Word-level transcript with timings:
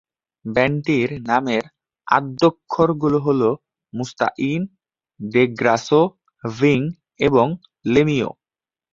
ব্যান্ডটির 0.45 1.09
নামের 1.29 1.63
আদ্যক্ষরগুলো 2.07 3.17
হল: 3.19 3.41
মুস্তাইন, 3.93 4.61
ডেগ্রাসো, 5.19 6.01
ভিং 6.43 6.79
এবং 7.19 7.47
লেমিও। 7.85 8.29